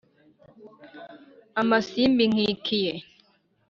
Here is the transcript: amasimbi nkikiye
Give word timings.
amasimbi 1.61 2.23
nkikiye 2.31 2.93